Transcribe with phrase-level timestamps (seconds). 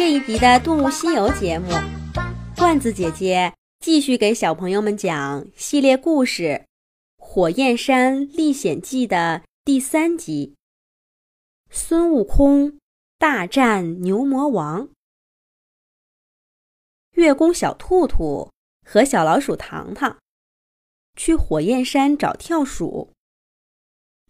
[0.00, 1.68] 这一集的《动物西游》节目，
[2.56, 6.42] 罐子姐姐继续给小朋友们讲系列故事
[7.18, 10.54] 《火焰山历险记》的第三集：
[11.68, 12.78] 孙悟空
[13.18, 14.88] 大战牛魔王。
[17.10, 18.50] 月宫小兔兔
[18.82, 20.16] 和小老鼠糖糖
[21.14, 23.12] 去火焰山找跳鼠，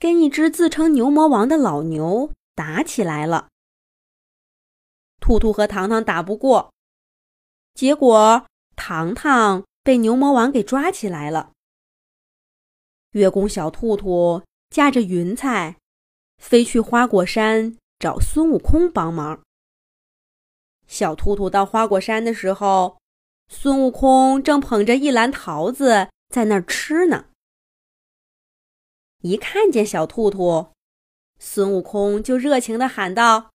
[0.01, 3.50] 跟一只自称牛魔王的老牛打起来了。
[5.31, 6.75] 兔兔和糖糖打不过，
[7.73, 8.45] 结果
[8.75, 11.53] 糖糖被牛魔王给抓起来了。
[13.13, 15.77] 月宫小兔兔驾着云彩，
[16.39, 19.41] 飞去花果山找孙悟空帮忙。
[20.89, 22.99] 小兔兔到花果山的时候，
[23.47, 27.27] 孙悟空正捧着一篮桃子在那儿吃呢。
[29.21, 30.73] 一看见小兔兔，
[31.39, 33.53] 孙悟空就热情地喊道。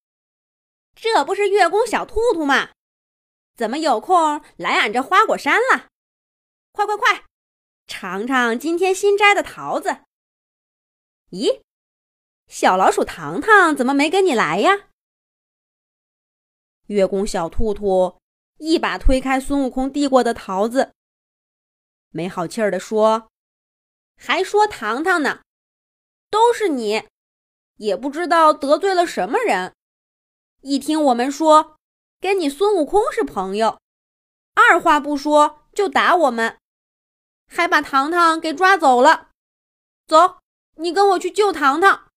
[0.95, 2.69] 这不是月宫小兔兔吗？
[3.55, 5.89] 怎么有空来俺这花果山了？
[6.71, 7.25] 快快快，
[7.85, 9.99] 尝尝今天新摘的桃子。
[11.31, 11.61] 咦，
[12.47, 14.87] 小老鼠糖糖怎么没跟你来呀？
[16.87, 18.19] 月宫小兔兔
[18.57, 20.93] 一把推开孙悟空递过的桃子，
[22.09, 23.29] 没好气儿地说
[24.17, 25.41] ：“还说糖糖呢，
[26.29, 27.03] 都是你，
[27.75, 29.74] 也不知道得罪了什么人。”
[30.67, 31.77] 一听我们说
[32.19, 33.79] 跟你孙悟空是朋友，
[34.55, 36.57] 二话不说就打我们，
[37.45, 39.29] 还把糖糖给抓走了。
[40.07, 40.39] 走，
[40.77, 42.07] 你跟我去救糖糖。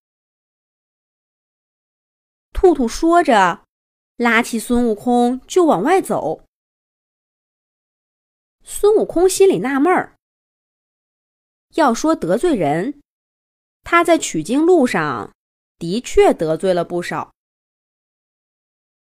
[2.54, 3.66] 兔兔说着，
[4.16, 6.42] 拉起孙悟空就往外走。
[8.64, 10.16] 孙悟空心里纳闷儿，
[11.74, 12.98] 要说得罪人，
[13.82, 15.34] 他在取经路上
[15.76, 17.34] 的确得罪了不少。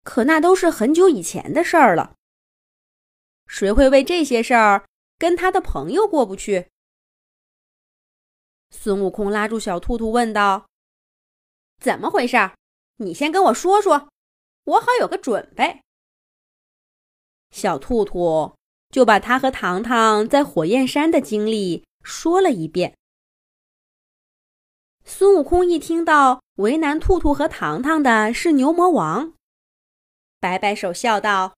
[0.08, 2.14] 可那都是很久以前的事儿了，
[3.46, 6.70] 谁会为这些事儿跟他的朋友过不去？
[8.70, 10.66] 孙悟空拉住小兔兔问道
[11.78, 12.36] ：“怎么回事？
[12.96, 14.08] 你先跟我说说，
[14.64, 15.82] 我好有个准备。”
[17.52, 18.56] 小兔兔
[18.88, 22.96] 就把他和糖糖在火焰山的经历说了一遍。
[25.04, 29.34] 孙悟空一听到为难兔兔和糖糖的是牛魔王。
[30.40, 31.56] 摆摆手，笑道：“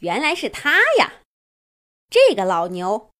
[0.00, 1.22] 原来是他呀！
[2.10, 3.10] 这个老牛，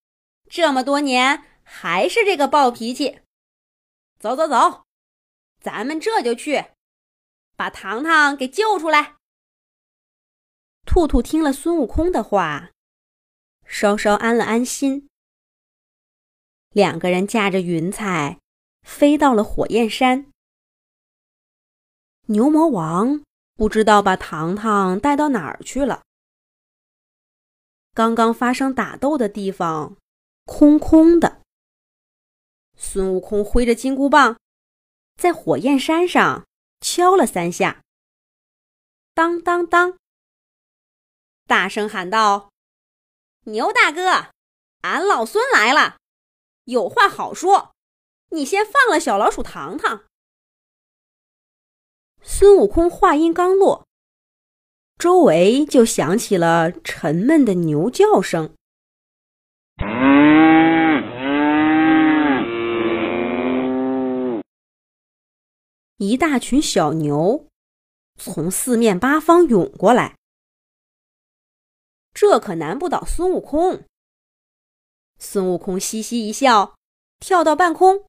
[0.48, 3.20] 这么多年还是这个暴脾气。
[4.18, 4.84] 走走走，
[5.60, 6.64] 咱们这就去
[7.56, 9.16] 把糖糖给救出来。”
[10.86, 12.70] 兔兔听了孙悟空的话，
[13.64, 15.08] 稍稍安了安心。
[16.70, 18.40] 两个人驾着云彩，
[18.82, 20.32] 飞到了火焰山。
[22.26, 23.22] 牛魔王。
[23.56, 26.02] 不知道把糖糖带到哪儿去了。
[27.92, 29.96] 刚刚发生打斗的地方，
[30.44, 31.40] 空空的。
[32.76, 34.36] 孙悟空挥着金箍棒，
[35.16, 36.44] 在火焰山上
[36.80, 37.82] 敲了三下，
[39.14, 39.96] 当当当，
[41.46, 42.50] 大声喊道
[43.46, 44.30] ：“牛大哥，
[44.80, 45.98] 俺老孙来了，
[46.64, 47.72] 有话好说，
[48.30, 50.04] 你先放了小老鼠糖糖。”
[52.26, 53.86] 孙悟空话音刚落，
[54.98, 58.54] 周围就响起了沉闷的牛叫声。
[65.98, 67.46] 一大群小牛
[68.18, 70.16] 从四面八方涌过来，
[72.14, 73.84] 这可难不倒孙悟空。
[75.18, 76.74] 孙悟空嘻嘻一笑，
[77.20, 78.06] 跳到半空，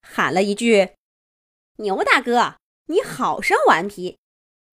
[0.00, 0.92] 喊了一句
[1.76, 4.18] ：“牛大哥。”你好生顽皮，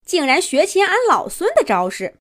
[0.05, 2.17] 竟然学起俺老孙的招式。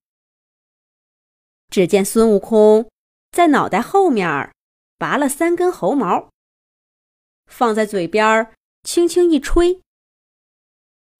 [1.68, 2.90] 只见孙悟空
[3.30, 4.52] 在脑袋后面
[4.96, 6.30] 拔了三根猴毛，
[7.46, 9.80] 放在嘴边轻轻一吹，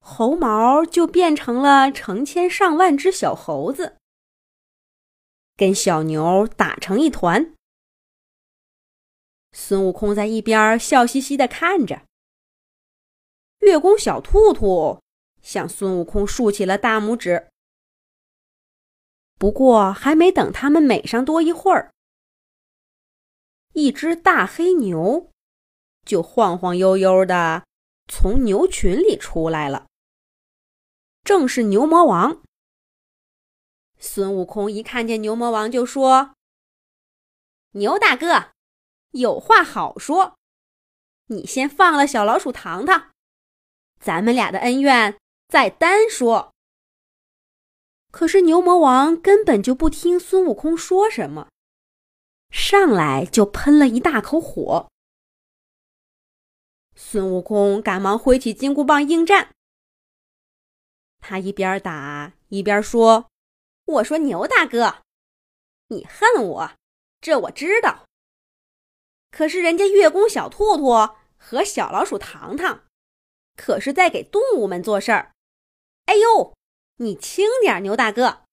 [0.01, 3.99] 猴毛就变成了成千上万只小猴子，
[5.57, 7.55] 跟小牛打成一团。
[9.53, 12.08] 孙悟空在一边笑嘻嘻的看着。
[13.61, 15.03] 月宫小兔兔
[15.43, 17.49] 向孙悟空竖起了大拇指。
[19.39, 21.93] 不过，还没等他们美上多一会儿，
[23.73, 25.31] 一只大黑牛
[26.05, 27.65] 就晃晃悠悠的
[28.09, 29.87] 从牛群里出来了。
[31.23, 32.43] 正是牛魔王。
[33.99, 36.35] 孙悟空一看见牛魔王，就说
[37.75, 38.53] ：“牛大哥，
[39.11, 40.37] 有话好说，
[41.27, 43.11] 你先放了小老鼠糖糖。”
[44.01, 45.19] 咱们俩的恩怨
[45.49, 46.53] 再单说。
[48.11, 51.49] 可是牛魔王根本就不听孙悟空说什么，
[52.51, 54.89] 上来就喷了一大口火。
[56.97, 59.51] 孙悟空赶忙挥起金箍棒应战。
[61.21, 63.29] 他一边打一边说
[63.85, 65.03] ：“我说牛大哥，
[65.89, 66.73] 你恨我，
[67.21, 68.07] 这我知道。
[69.31, 72.88] 可是人家月宫小兔兔和小老鼠糖糖，
[73.59, 75.33] 可是在给动物们做事儿。
[76.07, 76.55] 哎呦，
[76.99, 78.45] 你轻点，牛大哥！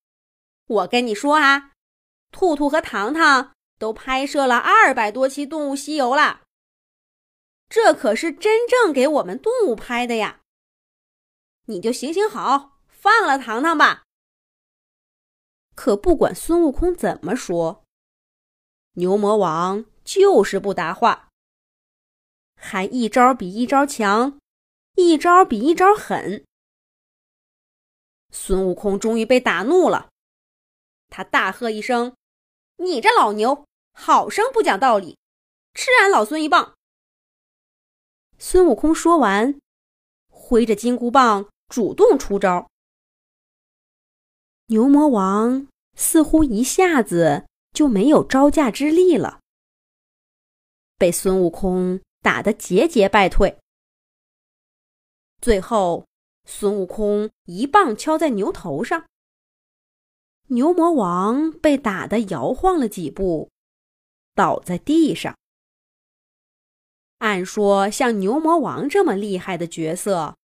[0.65, 1.73] 我跟你说啊，
[2.31, 6.41] 兔兔和糖糖都拍摄了二百多期《动物西游》了，
[7.69, 10.41] 这可是真正给我们动物拍的呀。”
[11.69, 14.03] 你就行行好，放了糖糖吧。
[15.75, 17.83] 可不管孙悟空怎么说，
[18.93, 21.29] 牛魔王就是不答话，
[22.55, 24.39] 还一招比一招强，
[24.95, 26.43] 一招比一招狠。
[28.31, 30.09] 孙悟空终于被打怒了，
[31.09, 32.15] 他大喝一声
[32.77, 35.17] ：“你这老牛，好生不讲道理，
[35.73, 36.75] 吃俺老孙一棒！”
[38.37, 39.59] 孙悟空说完，
[40.29, 41.47] 挥着金箍棒。
[41.67, 42.69] 主动出招，
[44.67, 49.39] 牛魔王似乎一下子就没有招架之力了，
[50.95, 53.57] 被孙悟空打得节节败退。
[55.41, 56.07] 最后，
[56.45, 59.05] 孙悟空一棒敲在牛头上，
[60.47, 63.51] 牛魔王被打得摇晃了几步，
[64.33, 65.37] 倒在地上。
[67.19, 70.37] 按说，像牛魔王这么厉害的角色。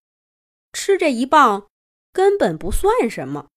[0.73, 1.69] 吃这一棒
[2.13, 3.49] 根本不算什么。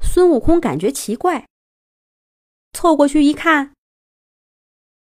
[0.00, 1.46] 孙悟空感觉奇怪，
[2.72, 3.74] 凑过去一看，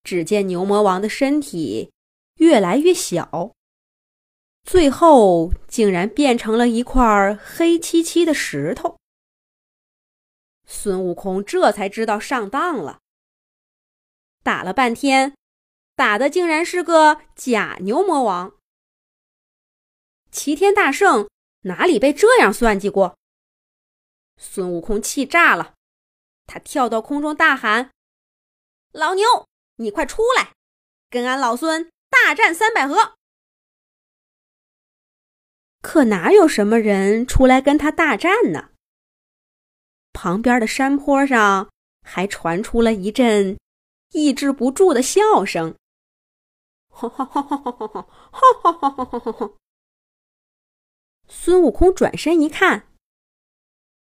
[0.04, 1.92] 只见牛魔王的身体
[2.36, 3.54] 越来越小，
[4.66, 8.98] 最后竟然变成了一块黑漆漆的石头。
[10.66, 13.00] 孙悟空这才知道上当了，
[14.42, 15.36] 打了半天，
[15.96, 18.56] 打的竟然是个假牛魔王。
[20.32, 21.30] 齐天大圣
[21.62, 23.16] 哪里被这样算计过？
[24.38, 25.76] 孙悟空气炸了，
[26.48, 27.92] 他跳到空中大喊
[28.92, 30.54] ：“老牛，你快出来，
[31.12, 33.14] 跟俺老孙大战三百合！”
[35.86, 38.72] 可哪有什么人出来跟他大战呢？
[40.14, 41.70] 旁边的山坡上
[42.02, 43.60] 还传出了一阵
[44.12, 45.76] 抑制不住的笑声
[46.90, 49.52] ：“哈哈哈哈哈哈！”
[51.30, 52.88] 孙悟空转身一看，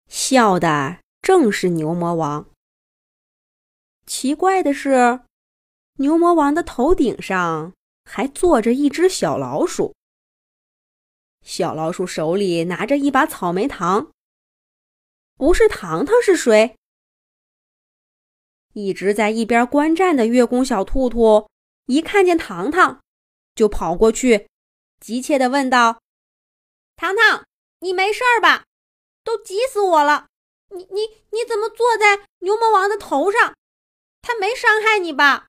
[0.07, 2.49] 笑的正是牛魔王。
[4.05, 5.19] 奇怪的是，
[5.95, 7.73] 牛魔王的头顶上
[8.05, 9.96] 还坐着一只小老鼠。
[11.47, 14.11] 小老鼠手里拿着一把草莓糖。
[15.37, 16.75] 不是糖糖是谁？
[18.73, 21.49] 一直在一边观战的月宫小兔兔
[21.85, 23.01] 一看见糖糖，
[23.55, 24.49] 就跑过去，
[24.99, 26.01] 急切的问道。
[26.97, 27.45] 糖糖，
[27.79, 28.65] 你没事儿吧？
[29.23, 30.27] 都急死我了！
[30.71, 31.01] 你你
[31.31, 33.55] 你怎么坐在牛魔王的头上？
[34.21, 35.47] 他没伤害你吧？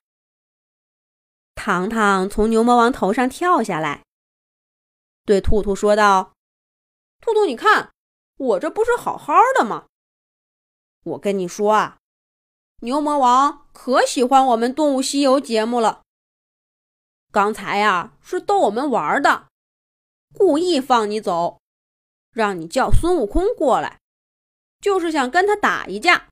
[1.56, 4.04] 糖糖从牛魔王头上跳下来，
[5.28, 6.32] 对兔兔说道
[7.20, 7.92] ：“兔兔，你看，
[8.38, 9.84] 我这不是好好的吗？
[11.04, 11.98] 我跟你说啊，
[12.80, 16.00] 牛魔王可喜欢我们《动物西游》节目了。
[17.30, 19.48] 刚才呀，是逗我们玩的。”
[20.32, 21.60] 故意放你走，
[22.32, 24.00] 让你叫孙悟空过来，
[24.80, 26.30] 就是想跟他打一架。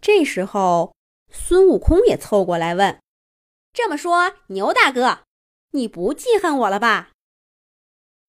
[0.00, 0.96] 这时候，
[1.32, 3.00] 孙悟空也凑过来问
[3.72, 5.20] ：“这么说，牛大哥，
[5.70, 7.10] 你不记恨我了吧？”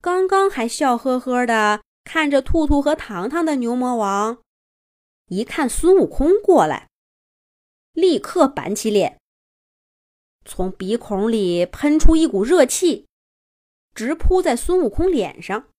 [0.05, 4.39] 刚刚还笑呵呵的看着兔兔和糖糖的牛魔王，
[5.29, 6.91] 一看孙悟空过来，
[7.91, 9.19] 立刻板起脸，
[10.45, 13.07] 从鼻孔里喷出一股热气。
[13.95, 15.69] 直扑在孙悟空脸上，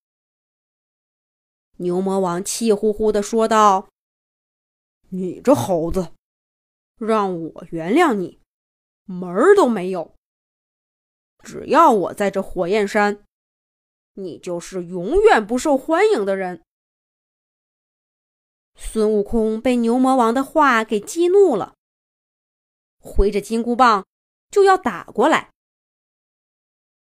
[1.76, 3.88] 牛魔王气呼呼地说道
[5.10, 6.10] ：“你这猴子，
[6.98, 8.40] 让我原谅你，
[9.04, 10.16] 门儿都没有！
[11.44, 13.22] 只要我在这火焰山，
[14.16, 16.62] 你就是永远不受欢迎的人。”
[18.78, 21.74] 孙悟空被牛魔王的话给激怒了，
[23.00, 24.04] 挥着金箍棒
[24.50, 25.50] 就要打过来。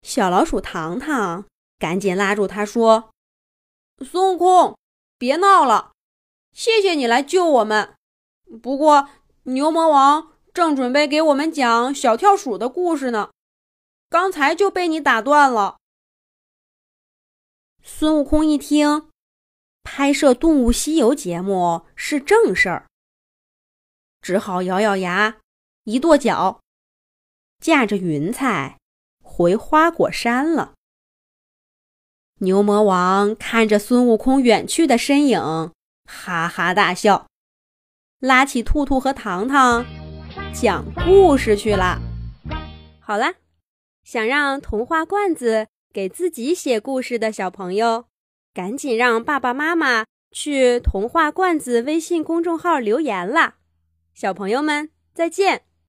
[0.02, 1.46] 小老鼠糖糖
[1.80, 3.12] 赶紧拉住他说
[4.04, 4.78] ：“孙悟空，
[5.18, 5.94] 别闹了，
[6.54, 7.96] 谢谢你来救我们。
[8.62, 9.08] 不过
[9.44, 13.32] 牛魔王正准备给我们讲小跳鼠的故事呢，
[14.10, 15.78] 刚才就被你打断了。”
[17.84, 19.10] 孙悟空一听，
[19.82, 22.86] 拍摄《动物西游》节目是正事儿，
[24.22, 25.38] 只好咬咬牙，
[25.86, 26.62] 一跺脚，
[27.60, 28.78] 驾着云彩
[29.24, 30.74] 回花果山了。
[32.42, 35.40] 牛魔王看着孙悟空远去的身影，
[36.06, 37.28] 哈哈大笑，
[38.20, 39.84] 拉起兔兔和糖糖
[40.54, 42.00] 讲故事去了。
[43.00, 43.34] 好啦，
[44.04, 48.06] 想让童话罐子给自己写故事的小朋友。
[48.54, 53.56] 赶紧让爸爸妈妈去童话罐子微信公众号留言啦！
[54.14, 55.64] 小朋友们再见。